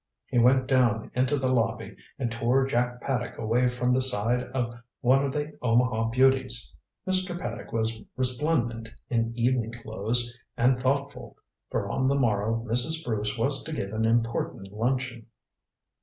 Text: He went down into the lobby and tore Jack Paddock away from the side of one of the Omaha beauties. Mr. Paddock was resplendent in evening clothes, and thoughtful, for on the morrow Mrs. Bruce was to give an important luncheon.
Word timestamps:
He 0.25 0.39
went 0.39 0.65
down 0.65 1.11
into 1.13 1.37
the 1.37 1.53
lobby 1.53 1.95
and 2.17 2.31
tore 2.31 2.65
Jack 2.65 3.01
Paddock 3.03 3.37
away 3.37 3.67
from 3.67 3.91
the 3.91 4.01
side 4.01 4.41
of 4.45 4.73
one 5.01 5.23
of 5.23 5.31
the 5.31 5.53
Omaha 5.61 6.05
beauties. 6.09 6.73
Mr. 7.07 7.37
Paddock 7.39 7.71
was 7.71 8.01
resplendent 8.15 8.89
in 9.11 9.31
evening 9.37 9.71
clothes, 9.73 10.35
and 10.57 10.81
thoughtful, 10.81 11.37
for 11.69 11.87
on 11.87 12.07
the 12.07 12.15
morrow 12.15 12.65
Mrs. 12.67 13.05
Bruce 13.05 13.37
was 13.37 13.63
to 13.65 13.73
give 13.73 13.93
an 13.93 14.05
important 14.05 14.73
luncheon. 14.73 15.27